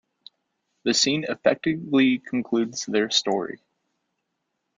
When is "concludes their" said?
2.17-3.11